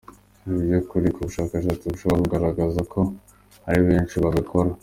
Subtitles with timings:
[0.45, 2.99] Ni iby’ukuri ko ubushakashatsi bushobora kugaragaza ko
[3.65, 4.69] hari benshi babikora.